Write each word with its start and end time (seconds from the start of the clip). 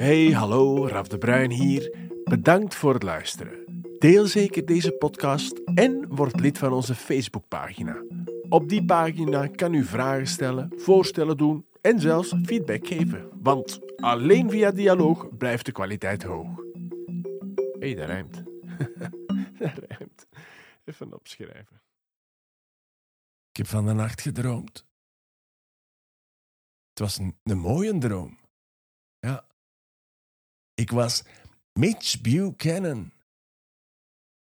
Hey, 0.00 0.32
hallo, 0.32 0.86
Raf 0.88 1.08
de 1.08 1.18
Bruin 1.18 1.50
hier. 1.50 2.10
Bedankt 2.24 2.74
voor 2.74 2.94
het 2.94 3.02
luisteren. 3.02 3.84
Deel 3.98 4.26
zeker 4.26 4.66
deze 4.66 4.92
podcast 4.92 5.60
en 5.74 6.08
word 6.08 6.40
lid 6.40 6.58
van 6.58 6.72
onze 6.72 6.94
Facebookpagina. 6.94 8.02
Op 8.48 8.68
die 8.68 8.84
pagina 8.84 9.46
kan 9.46 9.74
u 9.74 9.84
vragen 9.84 10.26
stellen, 10.26 10.72
voorstellen 10.76 11.36
doen 11.36 11.66
en 11.80 12.00
zelfs 12.00 12.34
feedback 12.42 12.86
geven. 12.86 13.28
Want 13.42 13.80
alleen 13.96 14.50
via 14.50 14.70
dialoog 14.70 15.36
blijft 15.36 15.66
de 15.66 15.72
kwaliteit 15.72 16.22
hoog. 16.22 16.48
Hey, 17.78 17.94
dat 17.94 18.06
rijmt. 18.06 18.42
dat 19.58 19.78
rijmt. 19.88 20.26
Even 20.84 21.14
opschrijven. 21.14 21.82
Ik 23.50 23.56
heb 23.56 23.66
van 23.66 23.86
de 23.86 23.92
nacht 23.92 24.20
gedroomd. 24.20 24.86
Het 26.88 26.98
was 26.98 27.18
een, 27.18 27.36
een 27.42 27.58
mooie 27.58 27.98
droom. 27.98 28.38
Ik 30.80 30.90
was 30.90 31.24
Mitch 31.72 32.20
Buchanan 32.20 33.12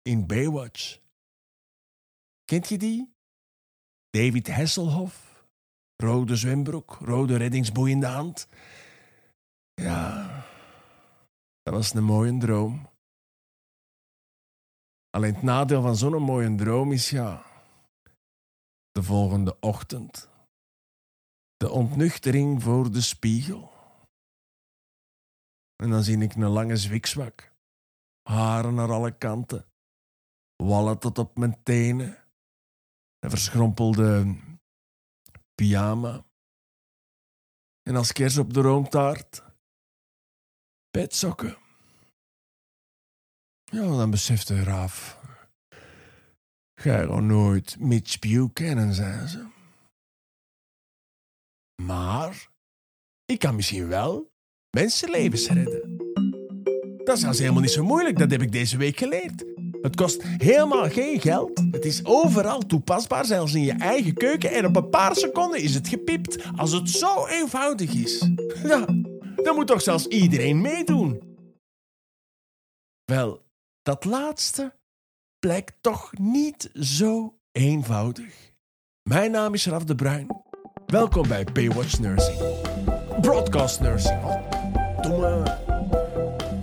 in 0.03 0.27
Baywatch. 0.27 0.99
Kent 2.45 2.69
je 2.69 2.79
die? 2.79 3.15
David 4.11 4.49
Hasselhoff. 4.49 5.45
Rode 5.97 6.37
zwembroek, 6.37 6.99
rode 7.01 7.37
reddingsboei 7.37 7.93
in 7.93 8.01
de 8.01 8.07
hand. 8.07 8.49
Ja, 9.75 10.27
dat 11.63 11.75
was 11.75 11.95
een 11.95 12.05
mooie 12.05 12.39
droom. 12.39 12.89
Alleen 15.11 15.35
het 15.35 15.43
nadeel 15.43 15.83
van 15.83 15.97
zo'n 15.97 16.23
mooie 16.23 16.55
droom 16.55 16.93
is 16.93 17.11
ja. 17.11 17.45
De 18.93 19.03
volgende 19.03 19.57
ochtend. 19.61 20.29
De 21.57 21.71
ontnuchtering 21.71 22.63
voor 22.63 22.93
de 22.93 23.01
spiegel. 23.01 23.78
En 25.83 25.91
dan 25.91 26.03
zie 26.03 26.19
ik 26.19 26.35
een 26.35 26.49
lange 26.49 26.77
zwikswak. 26.77 27.53
Haren 28.23 28.75
naar 28.75 28.93
alle 28.93 29.19
kanten. 29.19 29.67
Wallen 30.57 30.99
tot 30.99 31.19
op 31.19 31.37
mijn 31.37 31.63
tenen. 31.63 32.25
Een 33.19 33.31
verschrompelde 33.31 34.37
pyjama. 35.55 36.25
En 37.83 37.97
als 37.97 38.13
kers 38.13 38.39
op 38.39 38.55
de 38.55 38.61
roomtaart. 38.61 39.43
Petsokken. 40.91 41.59
Ja, 43.65 43.81
dan 43.81 44.11
besefte 44.11 44.63
Raaf. 44.63 45.21
Ga 46.81 47.03
nog 47.03 47.21
nooit 47.21 47.79
Mitch 47.79 48.19
Buchanan 48.19 48.93
zijn 48.93 49.29
ze. 49.29 49.49
Maar 51.83 52.51
ik 53.25 53.39
kan 53.39 53.55
misschien 53.55 53.89
wel 53.89 54.28
mensenlevens 54.71 55.49
redden. 55.49 55.97
Dat 57.05 57.17
is 57.17 57.23
zelfs 57.23 57.39
helemaal 57.39 57.61
niet 57.61 57.71
zo 57.71 57.85
moeilijk, 57.85 58.19
dat 58.19 58.31
heb 58.31 58.43
ik 58.43 58.53
deze 58.53 58.77
week 58.77 58.99
geleerd. 58.99 59.45
Het 59.83 59.97
kost 59.97 60.23
helemaal 60.23 60.91
geen 60.91 61.21
geld. 61.21 61.63
Het 61.71 61.85
is 61.85 62.05
overal 62.05 62.67
toepasbaar, 62.67 63.25
zelfs 63.25 63.55
in 63.55 63.63
je 63.63 63.73
eigen 63.73 64.15
keuken. 64.15 64.51
En 64.51 64.67
op 64.67 64.77
een 64.77 64.91
paar 64.91 65.17
seconden 65.17 65.61
is 65.61 65.75
het 65.75 65.89
gepiept. 65.89 66.45
Als 66.57 66.73
het 66.73 66.91
zo 66.91 67.27
eenvoudig 67.27 67.95
is. 67.95 68.19
Ja, 68.63 68.85
dan 69.37 69.55
moet 69.55 69.67
toch 69.67 69.83
zelfs 69.83 70.07
iedereen 70.07 70.61
meedoen. 70.61 71.37
Wel, 73.05 73.43
dat 73.83 74.05
laatste 74.05 74.75
blijkt 75.39 75.75
toch 75.81 76.13
niet 76.19 76.71
zo 76.75 77.39
eenvoudig. 77.53 78.53
Mijn 79.03 79.31
naam 79.31 79.55
is 79.55 79.67
Raf 79.67 79.85
de 79.85 79.95
Bruin. 79.95 80.27
Welkom 80.87 81.29
bij 81.29 81.45
Baywatch 81.53 81.99
Nursing. 81.99 82.39
Broadcast 83.21 83.81
Nursing. 83.81 84.57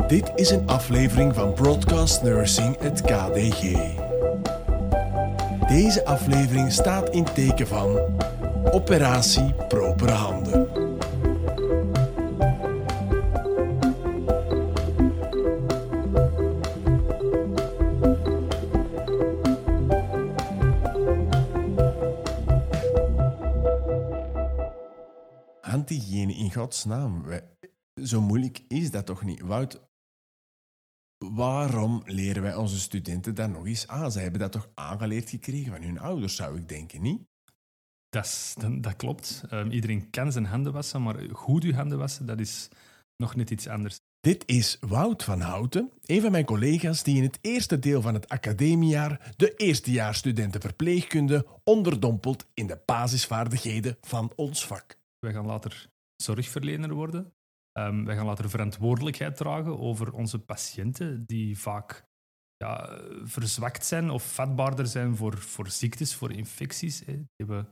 Dit 0.08 0.32
is 0.36 0.50
een 0.50 0.68
aflevering 0.68 1.36
van 1.36 1.54
Broadcast 1.54 2.24
Nursing, 2.24 2.78
het 2.80 3.02
KDG. 3.02 3.62
Deze 5.68 6.06
aflevering 6.06 6.72
staat 6.72 7.10
in 7.10 7.24
teken 7.24 7.68
van 7.68 8.00
Operatie 8.72 9.54
Propere 9.68 10.12
Handen. 10.12 10.68
Handhygiëne 25.62 26.36
in 26.36 26.54
godsnaam. 26.54 27.24
Zo 28.04 28.22
moeilijk 28.22 28.62
is 28.68 28.92
dat 28.92 29.06
toch 29.06 29.24
niet? 29.24 29.42
Wout, 29.42 29.82
waarom 31.18 32.02
leren 32.06 32.42
wij 32.42 32.56
onze 32.56 32.80
studenten 32.80 33.36
dat 33.36 33.50
nog 33.50 33.66
eens 33.66 33.88
aan? 33.88 34.12
Zij 34.12 34.22
hebben 34.22 34.40
dat 34.40 34.52
toch 34.52 34.70
aangeleerd 34.74 35.30
gekregen 35.30 35.72
van 35.72 35.82
hun 35.82 36.00
ouders, 36.00 36.36
zou 36.36 36.58
ik 36.58 36.70
denken, 36.70 37.02
niet? 37.02 37.22
Dat, 38.10 38.56
dat, 38.58 38.84
dat 38.84 38.96
klopt. 38.96 39.44
Ehm, 39.50 39.70
iedereen 39.70 40.10
kan 40.10 40.32
zijn 40.32 40.46
handen 40.46 40.74
wassen, 40.74 41.04
maar 41.04 41.36
goed 41.36 41.64
je 41.64 41.74
handen 41.74 41.98
wassen, 41.98 42.26
dat 42.26 42.40
is 42.40 42.70
nog 43.18 43.36
net 43.36 43.52
iets 43.52 43.68
anders. 43.68 44.00
Dit 44.20 44.44
is 44.46 44.78
Wout 44.80 45.24
van 45.24 45.42
Houten, 45.42 45.92
een 46.06 46.22
van 46.22 46.32
mijn 46.32 46.46
collega's 46.46 47.04
die 47.04 47.18
in 47.18 47.24
het 47.24 47.40
eerste 47.42 47.80
deel 47.80 48.02
van 48.02 48.14
het 48.14 48.30
academiejaar 48.30 49.34
de 49.38 49.54
eerstejaarsstudenten 49.56 50.62
verpleegkunde 50.62 51.46
onderdompelt 51.64 52.46
in 52.54 52.68
de 52.68 52.82
basisvaardigheden 52.86 53.98
van 54.02 54.32
ons 54.36 54.66
vak. 54.66 54.98
Wij 55.20 55.34
gaan 55.34 55.46
later 55.46 55.90
zorgverlener 56.16 56.94
worden. 56.94 57.34
Ehm, 57.80 58.04
wij 58.04 58.16
gaan 58.16 58.26
later 58.26 58.50
verantwoordelijkheid 58.50 59.38
dragen 59.38 59.80
over 59.80 60.14
onze 60.14 60.40
patiënten, 60.40 61.26
die 61.26 61.60
vaak 61.60 62.06
ja, 62.58 63.00
verzwakt 63.24 63.86
zijn 63.86 64.10
of 64.10 64.34
vatbaarder 64.34 64.88
zijn 64.88 65.16
voor, 65.16 65.38
voor 65.38 65.70
ziektes, 65.70 66.16
voor 66.16 66.32
infecties. 66.32 67.00
Hè. 67.00 67.14
Die 67.14 67.28
hebben 67.36 67.68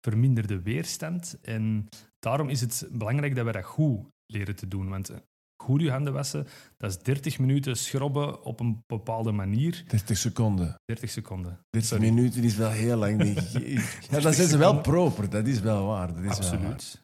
verminderde 0.00 0.62
weerstand. 0.62 1.38
En 1.42 1.88
daarom 2.18 2.48
is 2.48 2.60
het 2.60 2.88
belangrijk 2.92 3.34
dat 3.34 3.44
wij 3.44 3.52
dat 3.52 3.64
goed 3.64 4.06
leren 4.26 4.56
te 4.56 4.68
doen. 4.68 4.88
Want 4.88 5.08
eh, 5.08 5.16
goed 5.62 5.80
je 5.80 5.90
handen 5.90 6.12
wassen, 6.12 6.46
dat 6.76 6.90
is 6.90 6.98
30 6.98 7.38
minuten 7.38 7.76
schrobben 7.76 8.42
op 8.42 8.60
een 8.60 8.82
bepaalde 8.86 9.32
manier. 9.32 9.84
30 9.88 10.16
seconden. 10.16 10.74
30 10.84 11.10
seconden. 11.10 11.60
30 11.70 11.90
Sorry. 11.90 12.14
minuten 12.14 12.42
is 12.42 12.56
wel 12.56 12.70
heel 12.70 12.96
lang. 12.96 13.22
ja, 14.10 14.20
dan 14.20 14.32
zijn 14.32 14.48
ze 14.48 14.56
wel 14.56 14.80
proper, 14.80 15.30
dat 15.30 15.46
is 15.46 15.60
wel 15.60 15.86
waar. 15.86 16.06
Dat 16.06 16.38
is 16.38 16.50
wel 16.50 16.58
waar. 16.60 16.72
Absoluut. 16.72 17.02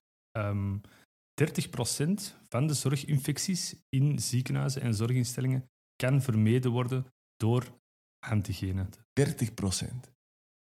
Ehm 1.41 2.21
30% 2.21 2.35
van 2.49 2.67
de 2.67 2.75
zorginfecties 2.75 3.77
in 3.89 4.19
ziekenhuizen 4.19 4.83
en 4.83 4.95
zorginstellingen 4.95 5.71
kan 5.97 6.23
vermeden 6.23 6.71
worden 6.71 7.07
door 7.37 7.81
handhygiëne. 8.27 8.87
30 9.13 9.55
procent. 9.55 10.11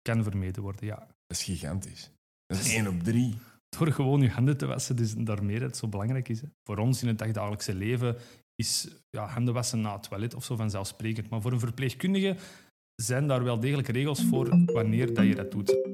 Kan 0.02 0.22
vermeden 0.22 0.62
worden, 0.62 0.86
ja. 0.86 0.96
Dat 0.96 1.38
is 1.38 1.42
gigantisch. 1.42 2.10
Dat 2.46 2.58
is 2.58 2.74
1 2.74 2.86
op 2.86 3.02
3. 3.02 3.34
Door 3.68 3.92
gewoon 3.92 4.20
je 4.20 4.30
handen 4.30 4.56
te 4.56 4.66
wassen, 4.66 4.96
dus 4.96 5.14
daarmee 5.14 5.58
dat 5.58 5.68
het 5.68 5.76
zo 5.76 5.88
belangrijk 5.88 6.28
is. 6.28 6.41
Hè. 6.41 6.48
Voor 6.64 6.78
ons 6.78 7.02
in 7.02 7.08
het 7.08 7.18
dagdagelijkse 7.18 7.74
leven 7.74 8.16
is 8.54 8.88
ja, 9.10 9.26
handen 9.26 9.54
wassen 9.54 9.80
na 9.80 9.92
het 9.92 10.02
toilet 10.02 10.34
of 10.34 10.44
zo 10.44 10.56
vanzelfsprekend. 10.56 11.28
Maar 11.28 11.41
voor 11.41 11.52
een 11.52 11.60
verpleegkundige 11.60 12.36
zijn 13.02 13.26
daar 13.26 13.44
wel 13.44 13.60
degelijk 13.60 13.88
regels 13.88 14.24
voor 14.24 14.64
wanneer 14.64 15.14
dat 15.14 15.26
je 15.26 15.34
dat 15.34 15.50
doet. 15.50 15.89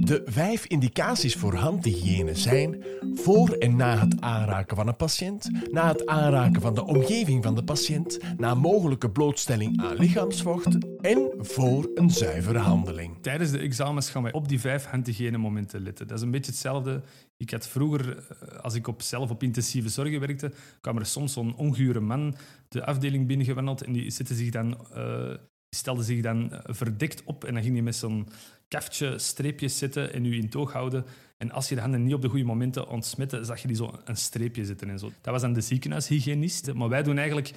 De 0.00 0.22
vijf 0.24 0.66
indicaties 0.66 1.34
voor 1.34 1.54
handhygiëne 1.54 2.34
zijn 2.34 2.84
voor 3.14 3.50
en 3.50 3.76
na 3.76 3.98
het 3.98 4.20
aanraken 4.20 4.76
van 4.76 4.88
een 4.88 4.96
patiënt, 4.96 5.50
na 5.70 5.88
het 5.88 6.06
aanraken 6.06 6.60
van 6.60 6.74
de 6.74 6.84
omgeving 6.84 7.44
van 7.44 7.54
de 7.54 7.64
patiënt, 7.64 8.18
na 8.36 8.54
mogelijke 8.54 9.10
blootstelling 9.10 9.82
aan 9.82 9.96
lichaamsvocht 9.96 11.00
en 11.00 11.32
voor 11.38 11.90
een 11.94 12.10
zuivere 12.10 12.58
handeling. 12.58 13.22
Tijdens 13.22 13.50
de 13.50 13.58
examens 13.58 14.10
gaan 14.10 14.22
wij 14.22 14.32
op 14.32 14.48
die 14.48 14.60
vijf 14.60 14.84
handhygiënemomenten 14.84 15.80
letten. 15.80 16.06
Dat 16.06 16.16
is 16.16 16.22
een 16.22 16.30
beetje 16.30 16.50
hetzelfde. 16.50 17.02
Ik 17.36 17.50
had 17.50 17.68
vroeger, 17.68 18.18
eh, 18.18 18.58
als 18.58 18.74
ik 18.74 18.86
op, 18.86 19.02
zelf 19.02 19.30
op 19.30 19.42
intensieve 19.42 19.88
zorgen 19.88 20.20
werkte, 20.20 20.52
kwam 20.80 20.96
er 20.98 21.06
soms 21.06 21.32
zo'n 21.32 21.56
ongure 21.56 22.00
man 22.00 22.34
de 22.68 22.84
afdeling 22.84 23.26
binnengewandeld 23.26 23.82
en 23.82 23.92
die 23.92 24.10
zich 24.10 24.50
dan, 24.50 24.86
eh, 24.94 25.34
stelde 25.70 26.02
zich 26.02 26.22
dan 26.22 26.52
eh, 26.52 26.60
verdekt 26.64 27.24
op 27.24 27.44
en 27.44 27.54
dan 27.54 27.62
ging 27.62 27.74
hij 27.74 27.84
met 27.84 27.96
zo'n 27.96 28.28
kaftje 28.68 29.18
streepjes 29.18 29.78
zetten 29.78 30.12
en 30.12 30.24
u 30.24 30.36
in 30.36 30.48
toog 30.48 30.72
houden. 30.72 31.04
En 31.36 31.50
als 31.50 31.68
je 31.68 31.74
de 31.74 31.80
handen 31.80 32.02
niet 32.02 32.14
op 32.14 32.22
de 32.22 32.28
goede 32.28 32.44
momenten 32.44 32.88
ontsmette, 32.88 33.44
zag 33.44 33.60
je 33.60 33.66
die 33.66 33.76
zo 33.76 34.00
een 34.04 34.16
streepje 34.16 34.64
zitten 34.64 34.90
en 34.90 34.98
zo. 34.98 35.10
Dat 35.20 35.32
was 35.32 35.42
dan 35.42 35.52
de 35.52 35.60
ziekenhuishygiënist. 35.60 36.74
Maar 36.74 36.88
wij 36.88 37.02
doen 37.02 37.16
eigenlijk 37.18 37.52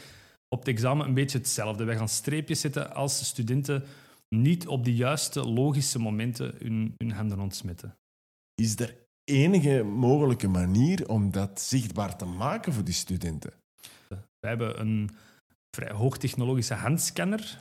op 0.48 0.60
het 0.60 0.68
examen 0.68 1.06
een 1.06 1.14
beetje 1.14 1.38
hetzelfde. 1.38 1.84
Wij 1.84 1.98
gaan 1.98 2.10
streepjes 2.10 2.60
zetten 2.60 2.94
als 2.96 3.26
studenten 3.26 3.84
niet 4.30 4.68
op 4.68 4.86
de 4.86 4.96
juiste 4.96 5.44
logische 5.48 6.00
momenten 6.00 6.56
hun, 6.60 6.94
hun 6.98 7.12
handen 7.12 7.40
ontsmetten. 7.40 7.98
Is 8.56 8.80
er 8.80 8.96
enige 9.24 9.84
mogelijke 9.84 10.48
manier 10.48 11.10
om 11.10 11.32
dat 11.32 11.62
zichtbaar 11.62 12.18
te 12.18 12.26
maken 12.26 12.74
voor 12.74 12.84
die 12.84 12.94
studenten? 12.94 13.54
Wij 14.08 14.50
hebben 14.50 14.80
een 14.80 15.10
vrij 15.76 15.92
hoogtechnologische 15.92 16.74
handscanner. 16.74 17.58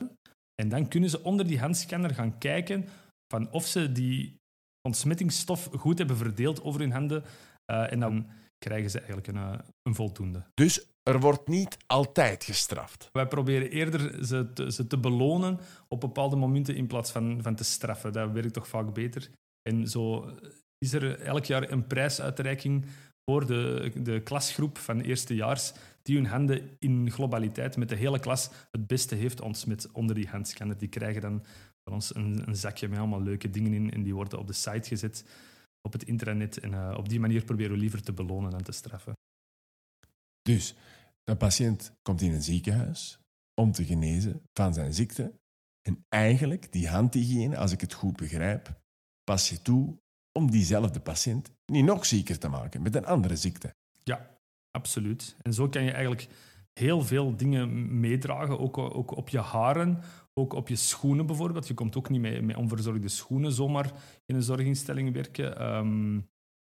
En 0.55 0.69
dan 0.69 0.87
kunnen 0.87 1.09
ze 1.09 1.23
onder 1.23 1.47
die 1.47 1.59
handscanner 1.59 2.13
gaan 2.13 2.37
kijken 2.37 2.85
van 3.31 3.51
of 3.51 3.65
ze 3.65 3.91
die 3.91 4.39
ontsmettingsstof 4.81 5.69
goed 5.77 5.97
hebben 5.97 6.17
verdeeld 6.17 6.63
over 6.63 6.79
hun 6.79 6.91
handen. 6.91 7.23
Eh, 7.65 7.91
en 7.91 7.99
dan 7.99 8.27
krijgen 8.57 8.89
ze 8.89 8.97
eigenlijk 8.97 9.27
een, 9.27 9.35
eh, 9.35 9.59
een 9.83 9.95
voldoende. 9.95 10.45
Dus 10.53 10.87
er 11.03 11.19
wordt 11.19 11.47
niet 11.47 11.77
altijd 11.87 12.43
gestraft. 12.43 13.09
Wij 13.11 13.27
proberen 13.27 13.69
eerder 13.69 14.25
ze 14.25 14.53
te, 14.53 14.71
ze 14.71 14.87
te 14.87 14.97
belonen 14.97 15.59
op 15.87 15.99
bepaalde 15.99 16.35
momenten 16.35 16.75
in 16.75 16.87
plaats 16.87 17.11
van, 17.11 17.39
van 17.41 17.55
te 17.55 17.63
straffen. 17.63 18.13
Dat 18.13 18.31
werkt 18.31 18.53
toch 18.53 18.67
vaak 18.67 18.93
beter. 18.93 19.29
En 19.69 19.87
zo 19.87 20.31
is 20.77 20.93
er 20.93 21.19
elk 21.19 21.45
jaar 21.45 21.71
een 21.71 21.87
prijsuitreiking 21.87 22.85
voor 23.29 23.45
de, 23.45 23.91
de 23.95 24.21
klasgroep 24.21 24.77
van 24.77 24.99
eerstejaars 24.99 25.73
die 26.01 26.15
hun 26.15 26.25
handen 26.25 26.75
in 26.79 27.11
globaliteit 27.11 27.77
met 27.77 27.89
de 27.89 27.95
hele 27.95 28.19
klas 28.19 28.49
het 28.71 28.87
beste 28.87 29.15
heeft 29.15 29.41
ontsmet 29.41 29.91
onder 29.91 30.15
die 30.15 30.27
handscanner. 30.27 30.77
Die 30.77 30.89
krijgen 30.89 31.21
dan 31.21 31.43
van 31.89 31.97
ons 31.97 32.15
een, 32.15 32.47
een 32.47 32.55
zakje 32.55 32.87
met 32.87 32.99
allemaal 32.99 33.21
leuke 33.21 33.49
dingen 33.49 33.73
in 33.73 33.91
en 33.91 34.03
die 34.03 34.13
worden 34.13 34.39
op 34.39 34.47
de 34.47 34.53
site 34.53 34.87
gezet 34.87 35.23
op 35.81 35.93
het 35.93 36.03
intranet. 36.03 36.59
En 36.59 36.71
uh, 36.71 36.93
op 36.97 37.09
die 37.09 37.19
manier 37.19 37.43
proberen 37.43 37.71
we 37.71 37.77
liever 37.77 38.01
te 38.01 38.13
belonen 38.13 38.51
dan 38.51 38.61
te 38.61 38.71
straffen. 38.71 39.13
Dus 40.41 40.75
een 41.23 41.37
patiënt 41.37 41.93
komt 42.01 42.21
in 42.21 42.33
een 42.33 42.41
ziekenhuis 42.41 43.19
om 43.61 43.71
te 43.71 43.85
genezen 43.85 44.41
van 44.53 44.73
zijn 44.73 44.93
ziekte. 44.93 45.33
En 45.81 46.05
eigenlijk, 46.09 46.71
die 46.71 46.87
handhygiëne, 46.87 47.57
als 47.57 47.71
ik 47.71 47.81
het 47.81 47.93
goed 47.93 48.17
begrijp, 48.17 48.81
pas 49.23 49.49
je 49.49 49.61
toe 49.61 49.97
om 50.31 50.51
diezelfde 50.51 50.99
patiënt 50.99 51.51
niet 51.65 51.85
nog 51.85 52.05
zieker 52.05 52.39
te 52.39 52.47
maken 52.47 52.81
met 52.81 52.95
een 52.95 53.05
andere 53.05 53.35
ziekte. 53.35 53.75
Ja, 54.03 54.37
absoluut. 54.71 55.35
En 55.41 55.53
zo 55.53 55.69
kan 55.69 55.83
je 55.83 55.91
eigenlijk 55.91 56.27
heel 56.79 57.01
veel 57.01 57.35
dingen 57.35 57.99
meedragen, 57.99 58.59
ook, 58.59 58.77
ook 58.77 59.17
op 59.17 59.29
je 59.29 59.39
haren, 59.39 59.99
ook 60.33 60.53
op 60.53 60.67
je 60.67 60.75
schoenen 60.75 61.25
bijvoorbeeld. 61.25 61.67
Je 61.67 61.73
komt 61.73 61.97
ook 61.97 62.09
niet 62.09 62.21
met, 62.21 62.41
met 62.41 62.55
onverzorgde 62.55 63.07
schoenen 63.07 63.51
zomaar 63.51 63.91
in 64.25 64.35
een 64.35 64.43
zorginstelling 64.43 65.13
werken. 65.13 65.57
Ehm, 65.57 66.19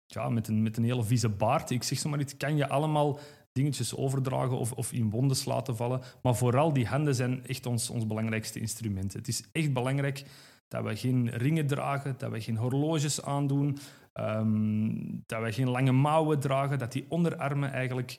ja, 0.06 0.28
met, 0.28 0.48
een, 0.48 0.62
met 0.62 0.76
een 0.76 0.84
hele 0.84 1.04
vieze 1.04 1.28
baard. 1.28 1.70
Ik 1.70 1.82
zeg 1.82 1.98
zomaar 1.98 2.20
iets, 2.20 2.36
kan 2.36 2.56
je 2.56 2.68
allemaal 2.68 3.18
dingetjes 3.52 3.96
overdragen 3.96 4.58
of, 4.58 4.72
of 4.72 4.92
in 4.92 5.10
wonden 5.10 5.36
laten 5.44 5.76
vallen. 5.76 6.00
Maar 6.22 6.36
vooral 6.36 6.72
die 6.72 6.86
handen 6.86 7.14
zijn 7.14 7.46
echt 7.46 7.66
ons, 7.66 7.90
ons 7.90 8.06
belangrijkste 8.06 8.60
instrument. 8.60 9.12
Het 9.12 9.28
is 9.28 9.42
echt 9.52 9.72
belangrijk 9.72 10.24
dat 10.68 10.84
we 10.84 10.96
geen 10.96 11.30
ringen 11.30 11.66
dragen, 11.66 12.14
dat 12.18 12.30
we 12.30 12.40
geen 12.40 12.56
horloges 12.56 13.22
aandoen, 13.22 13.78
ehm, 14.12 14.90
dat 15.26 15.42
we 15.42 15.52
geen 15.52 15.70
lange 15.70 15.92
mouwen 15.92 16.40
dragen, 16.40 16.78
dat 16.78 16.92
die 16.92 17.06
onderarmen 17.08 17.72
eigenlijk 17.72 18.18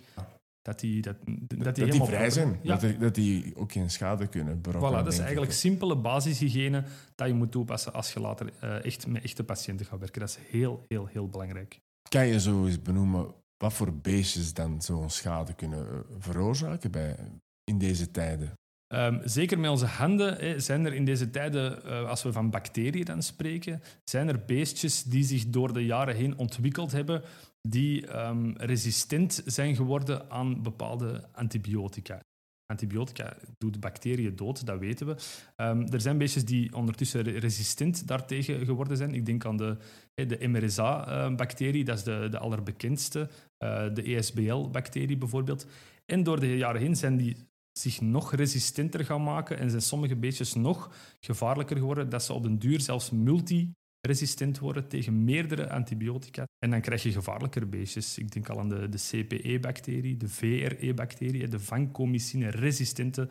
dat 0.68 0.80
die, 0.80 1.02
dat, 1.02 1.16
dat 1.26 1.76
die, 1.76 1.86
dat 1.86 1.92
die 1.92 2.04
vrij 2.04 2.30
zijn. 2.30 2.60
Ja. 2.62 2.76
Dat, 2.76 3.00
dat, 3.00 3.16
die 3.16 3.56
ook 3.56 3.72
geen 3.72 3.90
schade 3.90 4.28
kunnen 4.28 4.62
berokkenen. 4.62 5.00
Voilà, 5.00 5.04
dat 5.04 5.14
is 5.14 5.20
eigenlijk 5.20 5.52
simpele 5.52 5.96
basishygiëne 5.96 6.84
dat 7.16 7.28
je 7.28 7.34
moet 7.34 7.52
toepassen 7.52 7.94
als 7.94 8.14
je 8.14 8.20
later 8.20 8.54
uh, 8.64 8.86
echt 8.86 9.08
met 9.08 9.24
echte 9.24 9.44
patiënten 9.44 9.86
gaat 9.86 10.00
werken. 10.00 10.20
Dat 10.20 10.30
is 10.30 10.38
heel, 10.50 10.86
heel, 10.88 11.06
heel 11.06 11.28
belangrijk. 11.28 11.80
Kan 12.10 12.28
je 12.28 12.40
zo 12.40 12.66
eens 12.66 12.82
benoemen 12.82 13.34
wat 13.58 13.74
voor 13.74 13.94
beestjes 13.94 14.54
dan 14.54 14.82
zo'n 14.82 15.10
schade 15.10 15.54
kunnen 15.54 15.88
eh, 15.88 16.00
veroorzaken 16.20 16.92
bij, 16.92 17.16
in 17.64 17.78
deze 17.78 18.12
tijden? 18.12 18.54
Um, 18.94 19.22
zeker 19.24 19.60
met 19.60 19.70
onze 19.70 19.86
handen 19.86 20.62
zijn 20.62 20.86
er 20.86 20.94
in 20.94 21.06
deze 21.06 21.30
tijden, 21.30 21.80
uh, 21.86 22.10
als 22.10 22.24
we 22.24 22.32
van 22.32 22.50
bacteriën 22.50 23.06
dan 23.06 23.22
spreken, 23.22 23.82
zijn 24.04 24.28
er 24.28 24.46
beestjes 24.46 25.04
die 25.04 25.24
zich 25.24 25.48
door 25.48 25.74
de 25.74 25.86
jaren 25.86 26.16
heen 26.16 26.38
ontwikkeld 26.38 26.92
hebben 26.92 27.22
die 27.62 28.18
um, 28.20 28.54
resistent 28.58 29.42
zijn 29.46 29.76
geworden 29.76 30.32
aan 30.32 30.64
bepaalde 30.64 31.24
antibiotica. 31.32 32.20
Antibiotica 32.66 33.38
doet 33.58 33.80
bacteriën 33.80 34.36
dood, 34.36 34.66
dat 34.66 34.80
weten 34.80 35.08
we. 35.08 35.16
Um, 35.56 35.88
er 35.92 36.02
zijn 36.02 36.18
beestjes 36.18 36.46
die 36.46 36.76
ondertussen 36.76 37.22
resistent 37.22 38.08
daartegen 38.08 38.66
geworden 38.66 38.98
zijn. 38.98 39.14
Ik 39.14 39.26
denk 39.26 39.46
aan 39.46 39.58
de, 39.58 39.78
de 40.14 40.48
MRSA-bacterie, 40.48 41.84
dat 41.84 41.98
is 41.98 42.04
de, 42.04 42.28
de 42.32 42.38
allerbekendste. 42.38 43.30
Uh, 43.64 43.94
de 43.94 44.02
ESBL-bacterie 44.02 45.18
bijvoorbeeld. 45.18 45.68
En 46.06 46.24
door 46.24 46.40
de 46.40 46.58
jaren 46.58 46.82
heen 46.82 46.96
zijn 46.96 47.18
die 47.18 47.47
zich 47.78 48.02
nog 48.02 48.34
resistenter 48.34 49.06
gaan 49.06 49.24
maken 49.24 49.58
en 49.58 49.70
zijn 49.70 49.82
sommige 49.82 50.16
beestjes 50.16 50.54
nog 50.54 50.92
gevaarlijker 51.20 51.78
geworden, 51.78 52.10
dat 52.10 52.24
ze 52.24 52.34
op 52.34 52.44
den 52.44 52.60
duur 52.60 52.82
zelfs 52.82 53.12
multi 53.12 53.72
resistent 54.02 54.60
worden 54.60 54.88
tegen 54.88 55.24
meerdere 55.24 55.70
antibiotica. 55.70 56.48
En 56.60 56.70
dan 56.70 56.82
krijg 56.82 57.04
je 57.04 57.12
gevaarlijker 57.12 57.70
beestjes. 57.70 58.18
Ik 58.18 58.32
denk 58.32 58.50
al 58.50 58.60
aan 58.60 58.70
de, 58.70 58.90
de 58.90 58.98
CPE-bacterie, 58.98 60.18
de 60.18 60.28
VRE-bacterie, 60.28 61.48
de 61.48 61.60
vancomycine-resistente 61.60 63.30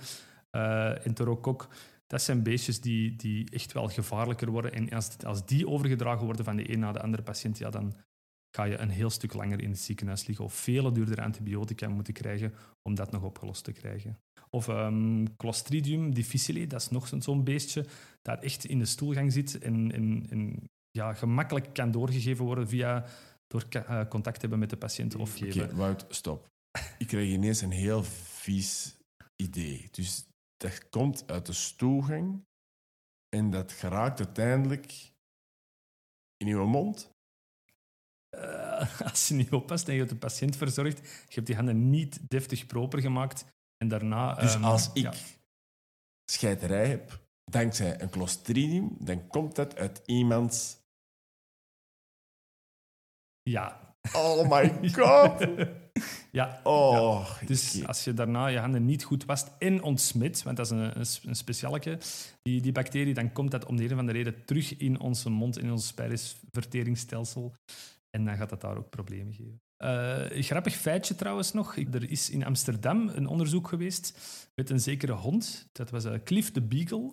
uh, 0.53 1.07
enterokok. 1.07 1.69
Dat 2.07 2.23
zijn 2.23 2.43
beestjes 2.43 2.81
die, 2.81 3.17
die 3.17 3.51
echt 3.51 3.73
wel 3.73 3.89
gevaarlijker 3.89 4.51
worden. 4.51 4.73
En 4.73 4.91
als, 4.91 5.17
als 5.25 5.47
die 5.47 5.69
overgedragen 5.69 6.25
worden 6.25 6.45
van 6.45 6.57
de 6.57 6.73
een 6.73 6.79
naar 6.79 6.93
de 6.93 7.03
andere 7.03 7.23
patiënt, 7.23 7.59
ja, 7.59 7.71
dan 7.71 7.95
ga 8.57 8.65
je 8.65 8.79
een 8.79 8.91
heel 8.91 9.11
stuk 9.11 9.33
langer 9.33 9.63
in 9.63 9.71
het 9.71 9.81
ziekenhuis 9.81 10.27
liggen 10.27 10.45
of 10.45 10.55
vele 10.55 10.93
duurdere 10.93 11.23
antibiotica 11.23 11.89
moeten 11.89 12.15
krijgen 12.15 12.55
om 12.83 12.95
dat 12.95 13.11
nog 13.11 13.23
opgelost 13.23 13.65
te 13.65 13.73
krijgen. 13.73 14.19
Of 14.51 14.69
um, 14.69 15.37
Clostridium 15.37 16.15
difficile, 16.15 16.67
dat 16.67 16.81
is 16.81 16.89
nog 16.89 17.13
zo'n 17.19 17.45
beestje 17.45 17.85
dat 18.23 18.43
echt 18.43 18.65
in 18.65 18.79
de 18.79 18.85
stoelgang 18.85 19.33
zit 19.33 19.59
en, 19.59 19.93
en, 19.93 20.27
en 20.31 20.71
ja, 20.91 21.15
gemakkelijk 21.15 21.75
kan 21.75 21.91
doorgegeven 21.91 22.45
worden 22.45 22.69
via 22.69 23.05
door 23.47 23.65
uh, 23.71 24.05
contact 24.09 24.41
hebben 24.41 24.59
met 24.59 24.71
de 24.71 24.77
patiënt 24.77 25.15
of 25.15 25.33
geven. 25.33 25.63
Oké, 25.63 25.73
okay, 25.73 25.77
Wout, 25.77 26.07
stop. 26.09 26.47
Ik 26.99 27.07
krijg 27.07 27.29
ineens 27.29 27.61
een 27.61 27.71
heel 27.71 28.03
vies 28.05 28.97
idee. 29.37 29.89
Dus 29.91 30.27
dat 30.57 30.89
komt 30.89 31.31
uit 31.31 31.47
de 31.47 31.53
stoelgang 31.53 32.45
en 33.37 33.51
dat 33.51 33.73
geraakt 33.73 34.19
uiteindelijk 34.19 35.13
in 36.37 36.47
uw 36.47 36.67
mond. 36.67 37.15
Uh, 38.37 39.01
als 39.11 39.29
je 39.29 39.35
niet 39.35 39.53
oppast 39.53 39.87
en 39.87 39.93
je 39.93 39.99
hebt 39.99 40.11
de 40.11 40.17
patiënt 40.17 40.57
verzorgd, 40.57 40.99
je 40.99 41.35
hebt 41.35 41.47
die 41.47 41.57
handen 41.57 41.91
niet 41.91 42.21
deftig 42.29 42.67
proper 42.67 43.01
gemaakt 43.01 43.45
en 43.77 43.89
daarna... 43.89 44.35
Dus 44.35 44.55
um, 44.55 44.65
als 44.65 44.91
ik 44.93 45.03
ja. 45.03 45.13
scheiterij 46.31 46.89
heb, 46.89 47.21
dankzij 47.45 48.01
een 48.01 48.11
clostridium, 48.11 48.97
dan 48.99 49.27
komt 49.27 49.55
dat 49.55 49.77
uit 49.77 50.03
iemands... 50.07 50.85
Ja. 53.43 53.95
Oh 54.13 54.51
my 54.51 54.79
god! 54.99 55.47
ja. 56.31 56.61
Oh, 56.63 57.29
ja. 57.41 57.47
Dus 57.47 57.87
als 57.87 58.05
je 58.05 58.15
daarna 58.15 58.47
je 58.47 58.59
handen 58.59 58.85
niet 58.85 59.05
goed 59.05 59.25
wast 59.25 59.51
en 59.59 59.83
ontsmet, 59.83 60.43
want 60.43 60.57
dat 60.57 60.67
is 60.67 60.73
een, 60.73 60.99
een, 61.01 61.07
een 61.23 61.37
specialeke, 61.37 61.99
die, 62.43 62.61
die 62.61 62.73
bacterie, 62.73 63.15
dan 63.15 63.33
komt 63.33 63.51
dat 63.51 63.65
om 63.65 63.77
de 63.77 63.85
een 63.85 63.93
of 63.93 63.99
andere 63.99 64.19
reden 64.19 64.45
terug 64.45 64.77
in 64.77 65.01
onze 65.01 65.31
mond, 65.31 65.59
in 65.59 65.71
ons 65.71 65.87
spijsverteringsstelsel. 65.87 67.55
En 68.11 68.25
dan 68.25 68.37
gaat 68.37 68.51
dat 68.51 68.61
daar 68.61 68.77
ook 68.77 68.91
problemen 68.91 69.35
geven. 69.35 69.61
Uh, 69.85 70.43
grappig 70.43 70.75
feitje 70.75 71.15
trouwens 71.15 71.53
nog. 71.53 71.77
Er 71.77 72.11
is 72.11 72.31
in 72.31 72.45
Amsterdam 72.45 73.09
een 73.09 73.27
onderzoek 73.27 73.69
geweest 73.69 74.19
met 74.55 74.71
een 74.71 74.81
zekere 74.81 75.13
hond. 75.13 75.69
Dat 75.73 75.91
was 75.91 76.05
uh, 76.05 76.15
Cliff 76.25 76.53
de 76.53 76.63
Beagle. 76.63 77.13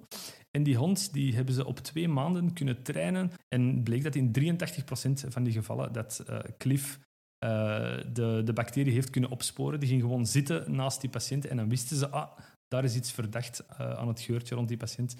En 0.52 0.64
die 0.64 0.76
hond 0.76 1.14
die 1.14 1.36
hebben 1.36 1.54
ze 1.54 1.66
op 1.66 1.80
twee 1.80 2.08
maanden 2.08 2.54
kunnen 2.54 2.84
trainen. 2.84 3.32
En 3.48 3.84
bleek 3.84 4.04
dat 4.04 4.16
in 4.16 4.32
83% 4.40 5.28
van 5.28 5.44
die 5.44 5.54
gevallen 5.54 5.94
dat 5.94 6.24
uh, 6.30 6.40
Cliff 6.58 7.00
de, 8.14 8.42
de 8.46 8.54
bacterie 8.54 8.94
heeft 8.94 9.10
kunnen 9.10 9.30
opsporen. 9.30 9.80
Die 9.80 9.90
ging 9.90 10.02
gewoon 10.02 10.26
zitten 10.28 10.76
naast 10.76 11.02
die 11.02 11.10
patiënt 11.10 11.46
en 11.46 11.58
dan 11.58 11.70
wisten 11.70 11.98
ze, 11.98 12.10
ah, 12.10 12.38
daar 12.68 12.84
is 12.84 12.96
iets 12.96 13.12
verdacht 13.12 13.68
aan 13.78 14.08
het 14.08 14.22
geurtje 14.22 14.56
rond 14.56 14.68
die 14.68 14.78
patiënt. 14.78 15.16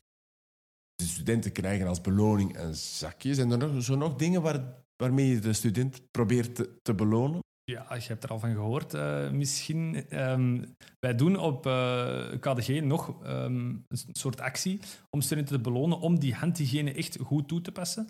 De 0.96 1.04
studenten 1.04 1.52
krijgen 1.52 1.88
als 1.88 2.02
beloning 2.02 2.58
een 2.58 2.76
zakje. 2.76 3.34
Zijn 3.34 3.52
er 3.52 3.58
nog, 3.58 3.84
zo 3.84 3.96
nog 3.96 4.16
dingen 4.16 4.42
waar 4.42 4.84
waarmee 5.04 5.28
je 5.28 5.40
de 5.40 5.54
student 5.54 6.02
probeert 6.12 6.56
te, 6.84 6.94
belonen? 6.94 7.40
Ja, 7.64 7.86
je 7.96 8.08
hebt 8.08 8.24
er 8.24 8.30
al 8.30 8.40
van 8.40 8.54
gehoord. 8.54 8.94
Uh, 8.94 9.30
misschien. 9.30 10.06
Um, 10.30 10.76
wij 11.00 11.16
doen 11.16 11.38
op 11.38 11.66
uh, 11.66 12.34
eh, 12.34 12.40
KDG 12.40 12.82
nog 12.82 13.14
um, 13.26 13.86
een 13.88 13.98
soort 14.12 14.42
actie 14.42 14.80
om 15.10 15.22
studenten 15.22 15.56
te 15.56 15.62
belonen 15.62 16.00
om 16.00 16.20
die 16.20 16.34
handhygiëne 16.34 16.94
echt 16.94 17.18
goed 17.22 17.48
toe 17.48 17.62
te 17.62 17.72
passen. 17.72 18.08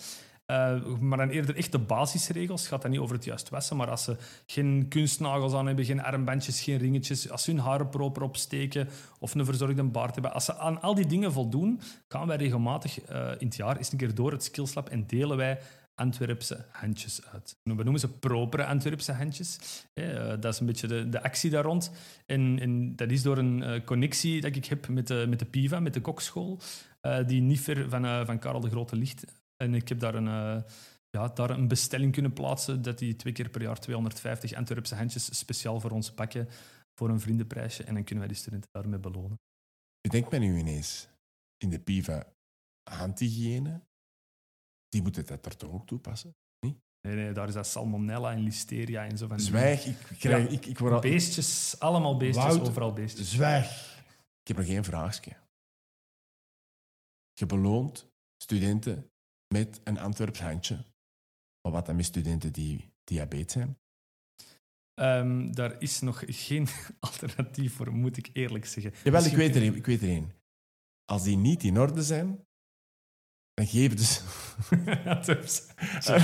Uh, 0.47 0.85
maar 0.99 1.17
dan 1.17 1.29
eerder 1.29 1.55
echt 1.55 1.71
de 1.71 1.79
basisregels. 1.79 2.61
Het 2.61 2.69
gaat 2.69 2.81
dan 2.81 2.91
niet 2.91 2.99
over 2.99 3.15
het 3.15 3.25
juist 3.25 3.49
wassen, 3.49 3.77
maar 3.77 3.89
als 3.89 4.03
ze 4.03 4.17
geen 4.45 4.85
kunstnagels 4.89 5.53
aan 5.53 5.67
hebben, 5.67 5.85
geen 5.85 6.03
armbandjes, 6.03 6.61
geen 6.61 6.77
ringetjes, 6.77 7.29
als 7.29 7.43
ze 7.43 7.51
hun 7.51 7.59
haren 7.59 7.89
proper 7.89 8.21
opsteken 8.21 8.87
of 9.19 9.35
een 9.35 9.45
verzorgde 9.45 9.83
baard 9.83 10.13
hebben, 10.13 10.33
als 10.33 10.45
ze 10.45 10.57
aan 10.57 10.81
al 10.81 10.95
die 10.95 11.05
dingen 11.05 11.31
voldoen, 11.31 11.81
gaan 12.07 12.27
wij 12.27 12.37
regelmatig 12.37 13.01
in 13.37 13.47
het 13.47 13.55
jaar 13.55 13.77
eens 13.77 13.91
een 13.91 13.97
keer 13.97 14.15
door 14.15 14.31
het 14.31 14.43
skillslab 14.43 14.89
en 14.89 15.07
delen 15.07 15.37
wij 15.37 15.59
Antwerpse 15.95 16.65
handjes 16.71 17.25
uit. 17.25 17.55
We 17.63 17.73
noemen 17.73 17.99
ze 17.99 18.09
propere 18.09 18.65
Antwerpse 18.65 19.11
handjes. 19.11 19.59
Eh, 19.93 20.27
dat 20.39 20.53
is 20.53 20.59
een 20.59 20.65
beetje 20.65 20.87
de, 20.87 21.09
de 21.09 21.23
actie 21.23 21.49
daar 21.49 21.63
rond. 21.63 21.91
En, 22.25 22.59
en, 22.59 22.95
dat 22.95 23.11
is 23.11 23.21
door 23.21 23.37
een 23.37 23.61
uh, 23.61 23.83
connectie 23.85 24.41
dat 24.41 24.55
ik 24.55 24.65
heb 24.65 24.87
met 24.87 25.07
de, 25.07 25.25
met 25.29 25.39
de 25.39 25.45
PIVA, 25.45 25.79
met 25.79 25.93
de 25.93 26.01
kokschool, 26.01 26.59
uh, 27.01 27.27
die 27.27 27.41
niet 27.41 27.61
ver 27.61 27.89
van, 27.89 28.25
van 28.25 28.39
Karel 28.39 28.59
de 28.59 28.69
Grote 28.69 28.95
ligt. 28.95 29.25
En 29.57 29.73
ik 29.73 29.89
heb 29.89 29.99
daar 29.99 30.15
een, 30.15 30.63
ja, 31.09 31.27
daar 31.27 31.49
een 31.49 31.67
bestelling 31.67 32.13
kunnen 32.13 32.33
plaatsen 32.33 32.81
dat 32.81 32.97
die 32.97 33.15
twee 33.15 33.33
keer 33.33 33.49
per 33.49 33.61
jaar 33.61 33.79
250 33.79 34.53
Antwerpse 34.53 34.95
handjes 34.95 35.37
speciaal 35.37 35.79
voor 35.79 35.91
ons 35.91 36.11
pakken 36.11 36.47
voor 36.95 37.09
een 37.09 37.19
vriendenprijsje. 37.19 37.83
En 37.83 37.93
dan 37.93 38.03
kunnen 38.03 38.23
wij 38.23 38.33
die 38.33 38.41
studenten 38.41 38.69
daarmee 38.71 38.99
belonen. 38.99 39.39
Bedenk 40.01 40.29
mij 40.29 40.39
nu 40.39 40.57
ineens, 40.57 41.07
in 41.57 41.69
de 41.69 41.79
PIVA 41.79 42.33
handhygiëne, 42.83 43.81
die 44.93 45.01
moeten 45.01 45.25
dat 45.25 45.45
er 45.45 45.55
toch 45.57 45.71
ook 45.71 45.87
toepassen? 45.87 46.35
Niet? 46.59 46.77
Nee, 47.01 47.15
nee, 47.15 47.31
daar 47.31 47.47
is 47.47 47.53
dat 47.53 47.67
salmonella 47.67 48.31
en 48.31 48.39
listeria 48.39 49.05
en 49.05 49.17
zo 49.17 49.27
van. 49.27 49.39
Zwijg, 49.39 49.85
ik, 49.85 49.97
krijg, 50.19 50.43
Ja. 50.47 50.49
ik, 50.57 50.65
ik 50.65 50.79
word 50.79 50.93
al... 50.93 50.99
Beestjes, 50.99 51.79
allemaal 51.79 52.17
beestjes, 52.17 52.43
Wout- 52.45 52.67
overal 52.69 52.93
beestjes. 52.93 53.31
Zwijg. 53.31 53.97
Ik 54.41 54.47
heb 54.47 54.57
nog 54.57 54.65
één 54.65 54.83
vraagje. 54.83 55.31
Je 57.33 57.45
beloont 57.45 58.07
studenten 58.43 59.09
met 59.53 59.81
een 59.83 59.99
Antwerps 59.99 60.39
handje. 60.41 60.75
Maar 61.61 61.71
wat 61.71 61.85
dan 61.85 61.95
met 61.95 62.05
studenten 62.05 62.53
die 62.53 62.91
diabetes 63.03 63.53
zijn? 63.53 63.77
Ehm, 64.93 65.51
daar 65.51 65.81
is 65.81 65.99
nog 66.01 66.23
geen 66.25 66.67
alternatief 66.99 67.73
voor, 67.75 67.91
moet 67.93 68.17
ik 68.17 68.29
eerlijk 68.33 68.65
zeggen. 68.65 68.93
Jawel, 69.03 69.23
ik 69.25 69.35
weet, 69.35 69.55
er 69.55 69.63
ik 69.63 69.85
weet 69.85 70.01
er 70.01 70.07
één. 70.09 70.31
Als 71.05 71.23
die 71.23 71.37
niet 71.37 71.63
in 71.63 71.79
orde 71.79 72.03
zijn, 72.03 72.45
dan 73.63 73.71
geven 73.71 73.97
dus... 73.97 74.21
Dus- 75.25 75.67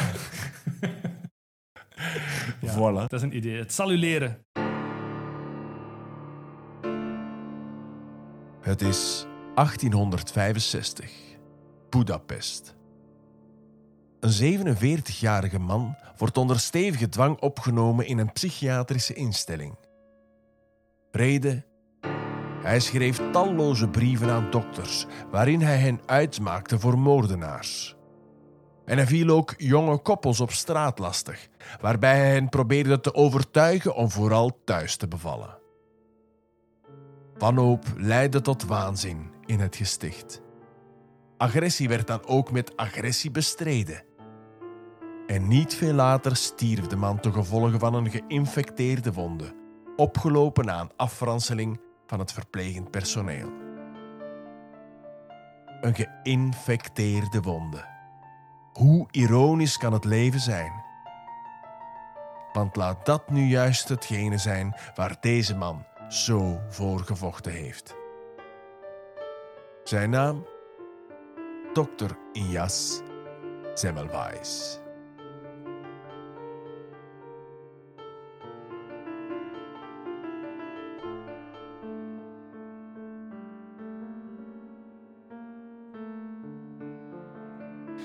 Ja. 2.62 2.74
Voilà. 2.74 3.08
Dat 3.08 3.14
is 3.14 3.22
een 3.22 3.36
idee. 3.36 3.58
Het 3.58 3.74
zal 3.74 3.92
u 3.92 3.98
leren. 3.98 4.46
Het 8.62 8.82
is 8.82 9.26
1865. 9.56 11.12
Budapest. 11.90 12.76
Een 14.20 14.76
47-jarige 14.76 15.60
man 15.60 15.96
wordt 16.18 16.38
onder 16.38 16.60
stevige 16.60 17.10
dwang 17.10 17.40
opgenomen 17.40 18.08
in 18.08 18.18
een 18.18 18.32
psychiatrische 18.32 19.14
instelling. 19.14 19.76
Reden? 21.12 21.66
Hij 22.62 22.80
schreef 22.80 23.22
talloze 23.32 23.88
brieven 23.88 24.30
aan 24.30 24.52
dokters 24.52 25.06
waarin 25.32 25.62
hij 25.62 25.78
hen 25.78 26.02
uitmaakte 26.06 26.80
voor 26.80 27.00
moordenaars. 27.00 27.98
En 28.86 28.98
hij 28.98 29.08
viel 29.08 29.30
ook 29.30 29.54
jonge 29.58 29.98
koppels 29.98 30.40
op 30.40 30.52
straat 30.52 31.00
lastig, 31.00 31.48
waarbij 31.82 32.18
hij 32.18 32.32
hen 32.32 32.50
probeerde 32.50 33.00
te 33.00 33.14
overtuigen 33.14 33.96
om 33.96 34.10
vooral 34.10 34.60
thuis 34.64 34.96
te 34.96 35.08
bevallen. 35.08 35.58
Wanhoop 37.38 37.86
leidde 37.96 38.42
tot 38.42 38.66
waanzin 38.66 39.32
in 39.46 39.60
het 39.60 39.76
gesticht. 39.76 40.42
Agressie 41.38 41.90
werd 41.90 42.08
dan 42.08 42.26
ook 42.26 42.52
met 42.52 42.78
agressie 42.78 43.32
bestreden. 43.32 44.04
En 45.28 45.48
niet 45.48 45.76
veel 45.76 45.94
later 45.94 46.36
stierf 46.36 46.88
de 46.88 46.96
man 46.96 47.20
ten 47.20 47.34
gevolge 47.34 47.80
van 47.80 47.94
een 47.94 48.12
geïnfecteerde 48.12 49.14
wonde, 49.14 49.56
opgelopen 49.96 50.66
na 50.66 50.80
een 50.80 50.92
afranseling 50.96 51.80
van 52.10 52.20
het 52.20 52.34
verplegend 52.34 52.92
personeel. 52.92 53.52
Een 55.82 55.96
geïnfecteerde 55.96 57.42
wonde. 57.42 57.86
Hoe 58.74 59.08
ironisch 59.12 59.78
kan 59.78 59.94
het 59.94 60.06
leven 60.06 60.40
zijn? 60.40 60.72
Want 62.54 62.76
laat 62.76 63.06
dat 63.06 63.30
nu 63.30 63.42
juist 63.42 63.90
hetgene 63.90 64.38
zijn 64.38 64.76
waar 64.96 65.18
deze 65.20 65.56
man 65.56 65.86
zo 66.08 66.60
voor 66.70 67.00
gevochten 67.00 67.52
heeft. 67.52 67.96
Zijn 69.84 70.10
naam? 70.10 70.46
Dr. 71.74 72.14
Injas 72.32 73.02
Semmelweis. 73.74 74.80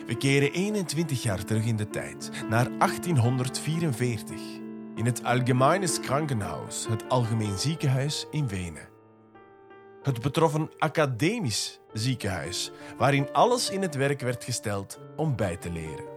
We 0.07 0.17
keren 0.17 0.53
21 0.53 1.23
jaar 1.23 1.45
terug 1.45 1.65
in 1.65 1.77
de 1.77 1.91
tijd, 1.91 2.31
naar 2.49 2.79
1844, 2.79 4.41
in 4.95 5.05
het 5.05 5.23
Allgemeines 5.23 6.01
Krankenhaus, 6.01 6.87
het 6.89 7.09
Algemeen 7.09 7.59
Ziekenhuis 7.59 8.27
in 8.31 8.49
Wenen. 8.49 8.89
Het 10.03 10.21
betrof 10.21 10.55
een 10.55 10.71
academisch 10.79 11.81
ziekenhuis, 11.93 12.71
waarin 12.97 13.33
alles 13.33 13.71
in 13.71 13.83
het 13.83 13.95
werk 13.95 14.21
werd 14.21 14.45
gesteld 14.45 14.99
om 15.17 15.37
bij 15.37 15.57
te 15.57 15.71
leren. 15.71 16.13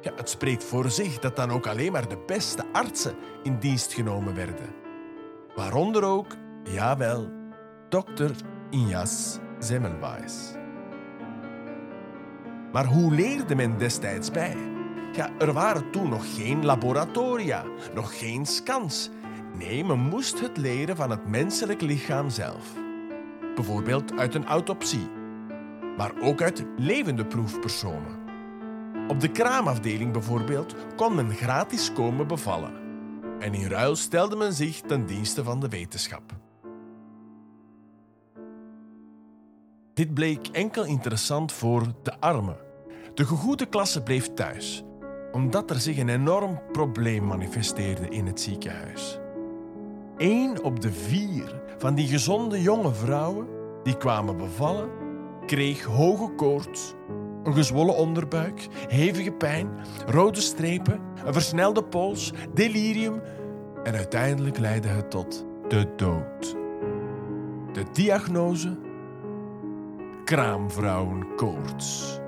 Ja, 0.00 0.12
het 0.16 0.30
spreekt 0.30 0.64
voor 0.64 0.90
zich 0.90 1.18
dat 1.18 1.36
dan 1.36 1.50
ook 1.50 1.66
alleen 1.66 1.92
maar 1.92 2.08
de 2.08 2.22
beste 2.26 2.64
artsen 2.72 3.16
in 3.42 3.58
dienst 3.58 3.92
genomen 3.92 4.34
werden. 4.34 4.74
Waaronder 5.54 6.04
ook, 6.04 6.36
jawel, 6.62 7.30
dokter 7.88 8.30
Injas 8.70 9.38
Semmelweis. 9.58 10.57
Maar 12.72 12.86
hoe 12.86 13.14
leerde 13.14 13.54
men 13.54 13.78
destijds 13.78 14.30
bij? 14.30 14.56
Ja, 15.12 15.30
er 15.38 15.52
waren 15.52 15.90
toen 15.90 16.08
nog 16.08 16.34
geen 16.34 16.64
laboratoria, 16.64 17.64
nog 17.94 18.18
geen 18.18 18.46
scans. 18.46 19.10
Nee, 19.54 19.84
men 19.84 19.98
moest 19.98 20.40
het 20.40 20.56
leren 20.56 20.96
van 20.96 21.10
het 21.10 21.26
menselijk 21.26 21.80
lichaam 21.80 22.30
zelf. 22.30 22.72
Bijvoorbeeld 23.54 24.18
uit 24.18 24.34
een 24.34 24.46
autopsie, 24.46 25.08
maar 25.96 26.12
ook 26.20 26.42
uit 26.42 26.64
levende 26.76 27.26
proefpersonen. 27.26 28.16
Op 29.08 29.20
de 29.20 29.30
kraamafdeling 29.30 30.12
bijvoorbeeld 30.12 30.74
kon 30.96 31.14
men 31.14 31.34
gratis 31.34 31.92
komen 31.92 32.26
bevallen. 32.26 32.72
En 33.38 33.54
in 33.54 33.68
ruil 33.68 33.96
stelde 33.96 34.36
men 34.36 34.52
zich 34.52 34.80
ten 34.80 35.06
dienste 35.06 35.44
van 35.44 35.60
de 35.60 35.68
wetenschap. 35.68 36.47
Dit 39.98 40.14
bleek 40.14 40.48
enkel 40.52 40.84
interessant 40.84 41.52
voor 41.52 41.86
de 42.02 42.20
armen. 42.20 42.56
De 43.14 43.26
gegoede 43.26 43.66
klasse 43.66 44.02
bleef 44.02 44.34
thuis, 44.34 44.84
omdat 45.32 45.70
er 45.70 45.80
zich 45.80 45.98
een 45.98 46.08
enorm 46.08 46.60
probleem 46.72 47.26
manifesteerde 47.26 48.08
in 48.08 48.26
het 48.26 48.40
ziekenhuis. 48.40 49.18
Eén 50.16 50.62
op 50.62 50.80
de 50.80 50.92
vier 50.92 51.62
van 51.78 51.94
die 51.94 52.06
gezonde 52.06 52.62
jonge 52.62 52.94
vrouwen 52.94 53.46
die 53.82 53.96
kwamen 53.96 54.36
bevallen, 54.36 54.90
kreeg 55.46 55.84
hoge 55.84 56.34
koorts, 56.34 56.94
een 57.42 57.54
gezwollen 57.54 57.96
onderbuik, 57.96 58.66
hevige 58.88 59.32
pijn, 59.32 59.70
rode 60.06 60.40
strepen, 60.40 61.00
een 61.24 61.32
versnelde 61.32 61.84
pols, 61.84 62.32
delirium 62.54 63.20
en 63.84 63.94
uiteindelijk 63.94 64.58
leidde 64.58 64.88
het 64.88 65.10
tot 65.10 65.46
de 65.68 65.92
dood. 65.96 66.56
De 67.72 67.84
diagnose 67.92 68.86
kraamvrouwenkoorts. 70.28 72.18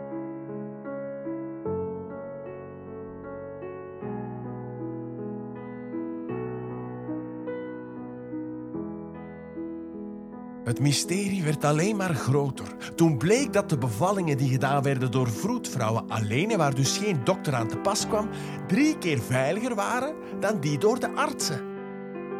Het 10.64 10.80
mysterie 10.80 11.42
werd 11.42 11.64
alleen 11.64 11.96
maar 11.96 12.14
groter. 12.14 12.76
Toen 12.94 13.18
bleek 13.18 13.52
dat 13.52 13.68
de 13.68 13.78
bevallingen 13.78 14.36
die 14.36 14.50
gedaan 14.50 14.82
werden 14.82 15.10
door 15.10 15.30
vroedvrouwen 15.30 16.08
alleen 16.08 16.50
en 16.50 16.58
waar 16.58 16.74
dus 16.74 16.98
geen 16.98 17.24
dokter 17.24 17.54
aan 17.54 17.68
te 17.68 17.76
pas 17.76 18.06
kwam, 18.06 18.28
drie 18.66 18.98
keer 18.98 19.20
veiliger 19.20 19.74
waren 19.74 20.14
dan 20.38 20.60
die 20.60 20.78
door 20.78 21.00
de 21.00 21.14
artsen. 21.14 21.64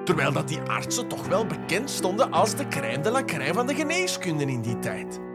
Terwijl 0.05 0.33
dat 0.33 0.49
die 0.49 0.61
artsen 0.61 1.09
toch 1.09 1.27
wel 1.29 1.47
bekend 1.47 1.91
stonden 1.91 2.33
als 2.33 2.55
de 2.55 2.69
crème 2.69 3.01
de 3.03 3.51
van 3.55 3.67
de 3.67 3.75
geneeskunde 3.75 4.45
in 4.45 4.63
die 4.63 4.79
tijd. 4.79 5.30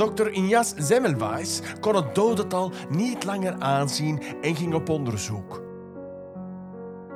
Dr. 0.00 0.32
Injas 0.32 0.72
Semmelweis 0.76 1.60
kon 1.80 1.94
het 1.94 2.14
dodental 2.14 2.72
niet 2.88 3.24
langer 3.24 3.54
aanzien 3.58 4.22
en 4.40 4.56
ging 4.56 4.74
op 4.74 4.88
onderzoek. 4.88 5.62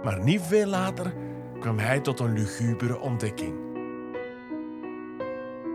Maar 0.02 0.20
niet 0.22 0.40
veel 0.40 0.66
later 0.66 1.14
kwam 1.60 1.78
hij 1.78 2.00
tot 2.00 2.20
een 2.20 2.32
lugubere 2.32 3.00
ontdekking. 3.00 3.54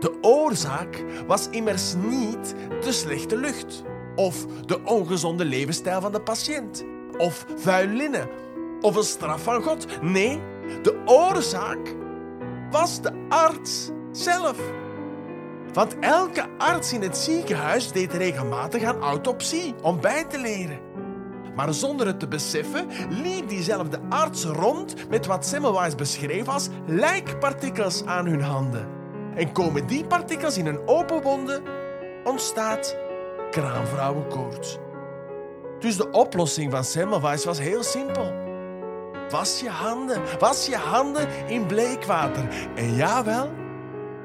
De 0.00 0.18
oorzaak 0.20 1.04
was 1.26 1.48
immers 1.48 1.94
niet 1.94 2.54
de 2.80 2.92
slechte 2.92 3.36
lucht, 3.36 3.82
of 4.14 4.46
de 4.46 4.84
ongezonde 4.84 5.44
levensstijl 5.44 6.00
van 6.00 6.12
de 6.12 6.20
patiënt, 6.20 6.84
of 7.18 7.46
vuil 7.56 7.88
linnen, 7.88 8.28
of 8.80 8.96
een 8.96 9.02
straf 9.02 9.42
van 9.42 9.62
God. 9.62 10.02
Nee, 10.02 10.40
de 10.82 11.02
oorzaak 11.06 11.94
was 12.70 13.02
de 13.02 13.26
arts 13.28 13.90
zelf. 14.12 14.58
Want 15.72 15.98
elke 15.98 16.46
arts 16.58 16.92
in 16.92 17.02
het 17.02 17.16
ziekenhuis 17.16 17.92
deed 17.92 18.12
regelmatig 18.12 18.82
aan 18.82 19.02
autopsie 19.02 19.74
om 19.82 20.00
bij 20.00 20.24
te 20.24 20.38
leren. 20.38 20.80
Maar 21.54 21.74
zonder 21.74 22.06
het 22.06 22.20
te 22.20 22.28
beseffen 22.28 22.86
liep 23.08 23.48
diezelfde 23.48 24.00
arts 24.08 24.44
rond 24.44 25.08
met 25.08 25.26
wat 25.26 25.46
Semmelweis 25.46 25.94
beschreef 25.94 26.48
als 26.48 26.68
lijkpartikels 26.86 28.04
aan 28.04 28.26
hun 28.26 28.42
handen. 28.42 28.88
En 29.34 29.52
komen 29.52 29.86
die 29.86 30.04
partikels 30.04 30.58
in 30.58 30.66
een 30.66 30.88
open 30.88 31.22
wonde, 31.22 31.62
ontstaat 32.24 32.96
kraamvrouwenkoorts. 33.50 34.78
Dus 35.78 35.96
de 35.96 36.10
oplossing 36.10 36.70
van 36.70 36.84
Semmelweis 36.84 37.44
was 37.44 37.58
heel 37.58 37.82
simpel. 37.82 38.32
Was 39.28 39.60
je 39.60 39.68
handen, 39.68 40.22
was 40.38 40.66
je 40.66 40.76
handen 40.76 41.28
in 41.46 41.66
bleekwater. 41.66 42.48
En 42.74 42.94
jawel, 42.94 43.50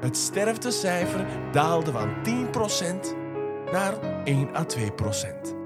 het 0.00 0.16
sterftecijfer 0.16 1.26
daalde 1.52 1.92
van 1.92 2.08
10% 2.24 3.14
naar 3.72 3.94
1 4.24 4.56
à 4.56 4.64
2%. 4.64 5.56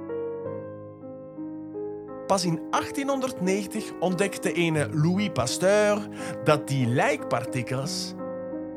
pas 2.31 2.45
in 2.45 2.61
1890 2.71 3.93
ontdekte 4.01 4.53
ene 4.53 4.89
Louis 4.93 5.31
Pasteur 5.33 6.09
dat 6.45 6.69
die 6.69 6.87
lijkpartikels 6.87 8.15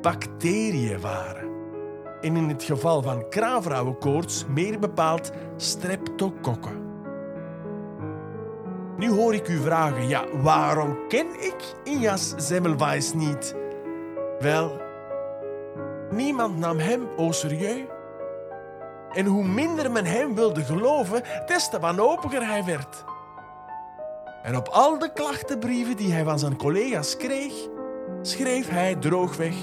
bacteriën 0.02 1.02
waren. 1.02 1.50
En 2.22 2.36
in 2.36 2.50
het 2.50 2.64
geval 2.64 3.02
van 3.02 3.30
kraanvrouwenkoorts 3.30 4.46
meer 4.48 4.80
bepaald 4.80 5.32
streptokokken. 5.56 6.82
Nu 8.98 9.10
hoor 9.10 9.34
ik 9.34 9.48
u 9.48 9.58
vragen, 9.58 10.08
ja, 10.08 10.26
waarom 10.42 10.98
ken 11.08 11.28
ik 11.40 11.76
Injas 11.84 12.34
Semmelweis 12.38 13.14
niet? 13.14 13.56
Wel, 14.40 14.82
niemand 16.16 16.58
nam 16.58 16.80
hem 16.80 17.08
au 17.18 17.34
serieus. 17.34 17.88
En 19.12 19.26
hoe 19.26 19.48
minder 19.48 19.92
men 19.92 20.06
hem 20.06 20.36
wilde 20.36 20.64
geloven, 20.64 21.24
des 21.46 21.70
te 21.70 21.80
wanhopiger 21.80 22.48
hij 22.48 22.64
werd. 22.66 23.04
En 24.44 24.58
op 24.58 24.68
al 24.68 25.00
de 25.00 25.14
klachtenbrieven 25.14 25.98
die 25.98 26.14
hij 26.14 26.24
van 26.24 26.40
zijn 26.40 26.56
collega's 26.56 27.18
kreeg, 27.18 27.54
schreef 28.22 28.70
hij 28.70 28.96
droogweg: 28.96 29.56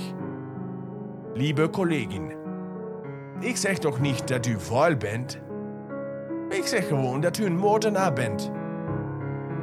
Lieve 1.35 1.71
collegin, 1.71 2.33
ik 3.41 3.57
zeg 3.57 3.79
toch 3.79 4.01
niet 4.01 4.29
dat 4.29 4.47
u 4.47 4.61
vuil 4.61 4.97
bent? 4.97 5.41
Ik 6.49 6.67
zeg 6.67 6.89
gewoon 6.89 7.21
dat 7.21 7.39
u 7.39 7.45
een 7.45 7.57
moordenaar 7.57 8.13
bent. 8.13 8.51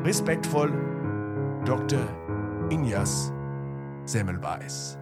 Respectvol, 0.03 0.69
Dr. 1.63 1.95
Injas 2.67 3.31
Semmelweis. 4.03 4.97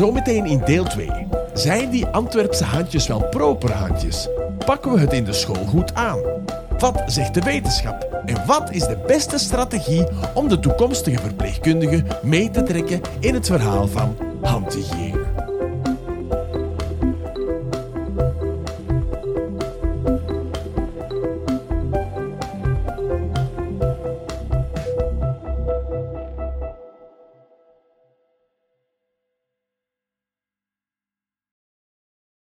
Zometeen 0.00 0.46
in 0.46 0.60
deel 0.64 0.84
2. 0.84 1.10
Zijn 1.54 1.90
die 1.90 2.06
Antwerpse 2.06 2.64
handjes 2.64 3.06
wel 3.06 3.28
proper 3.28 3.72
handjes? 3.72 4.28
Pakken 4.64 4.92
we 4.92 4.98
het 4.98 5.12
in 5.12 5.24
de 5.24 5.32
school 5.32 5.64
goed 5.66 5.94
aan? 5.94 6.18
Wat 6.78 7.02
zegt 7.06 7.34
de 7.34 7.40
wetenschap? 7.40 8.22
En 8.24 8.46
wat 8.46 8.70
is 8.70 8.86
de 8.86 8.98
beste 9.06 9.38
strategie 9.38 10.06
om 10.34 10.48
de 10.48 10.58
toekomstige 10.58 11.18
verpleegkundige 11.18 12.04
mee 12.22 12.50
te 12.50 12.62
trekken 12.62 13.00
in 13.18 13.34
het 13.34 13.46
verhaal 13.46 13.88
van 13.88 14.16
handhygiëne? 14.40 15.19